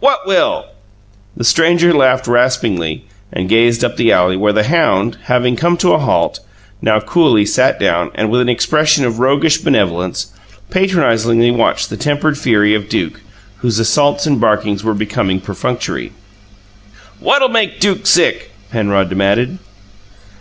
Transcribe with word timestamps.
"What 0.00 0.26
will?" 0.26 0.64
The 1.36 1.44
stranger 1.44 1.94
laughed 1.94 2.26
raspingly 2.26 3.04
and 3.32 3.48
gazed 3.48 3.84
up 3.84 3.96
the 3.96 4.10
alley, 4.10 4.36
where 4.36 4.52
the 4.52 4.64
hound, 4.64 5.16
having 5.26 5.54
come 5.54 5.76
to 5.76 5.92
a 5.92 6.00
halt, 6.00 6.40
now 6.82 6.98
coolly 6.98 7.46
sat 7.46 7.78
down, 7.78 8.10
and, 8.16 8.28
with 8.28 8.40
an 8.40 8.48
expression 8.48 9.04
of 9.04 9.20
roguish 9.20 9.58
benevolence, 9.58 10.32
patronizingly 10.70 11.52
watched 11.52 11.90
the 11.90 11.96
tempered 11.96 12.36
fury 12.36 12.74
of 12.74 12.88
Duke, 12.88 13.20
whose 13.58 13.78
assaults 13.78 14.26
and 14.26 14.40
barkings 14.40 14.82
were 14.82 14.94
becoming 14.94 15.40
perfunctory. 15.40 16.10
"What'll 17.20 17.48
make 17.48 17.78
Duke 17.78 18.04
sick?" 18.04 18.50
Penrod 18.72 19.08
demanded. 19.08 19.58